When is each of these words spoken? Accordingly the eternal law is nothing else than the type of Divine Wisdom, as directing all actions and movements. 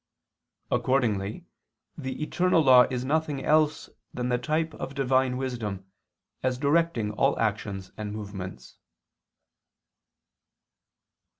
Accordingly 0.71 1.45
the 1.95 2.23
eternal 2.23 2.63
law 2.63 2.87
is 2.89 3.05
nothing 3.05 3.45
else 3.45 3.87
than 4.11 4.29
the 4.29 4.39
type 4.39 4.73
of 4.73 4.95
Divine 4.95 5.37
Wisdom, 5.37 5.85
as 6.41 6.57
directing 6.57 7.11
all 7.11 7.37
actions 7.37 7.91
and 7.97 8.11
movements. 8.11 8.77